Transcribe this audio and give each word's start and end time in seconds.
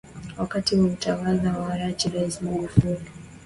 wakati 0.37 0.75
wa 0.75 0.85
utawala 0.85 1.57
wa 1.57 1.65
hayati 1.69 2.09
raisi 2.09 2.43
Magufuli 2.43 3.01